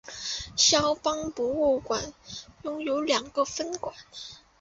[0.55, 2.11] 萧邦博物馆
[2.63, 3.93] 拥有两个分馆。